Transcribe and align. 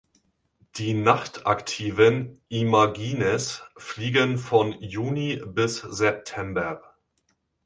Die 0.77 0.95
nachtaktiven 0.95 2.41
Imagines 2.49 3.61
fliegen 3.77 4.39
von 4.39 4.71
Juni 4.81 5.43
bis 5.45 5.77
September. 5.77 6.95